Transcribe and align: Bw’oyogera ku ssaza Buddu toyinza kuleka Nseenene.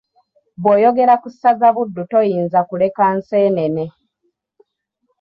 Bw’oyogera 0.61 1.13
ku 1.21 1.27
ssaza 1.33 1.67
Buddu 1.75 2.01
toyinza 2.11 2.59
kuleka 2.69 3.03
Nseenene. 3.17 3.85